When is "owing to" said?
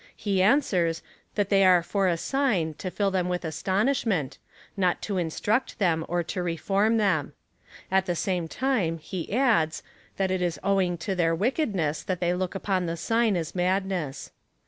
10.63-11.13